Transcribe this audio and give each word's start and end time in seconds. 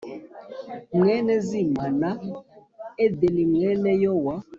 mwene 0.97 1.33
Zima 1.47 1.85
na 2.01 2.11
Edeni 3.05 3.43
mwene 3.53 3.91
Yowa. 4.03 4.35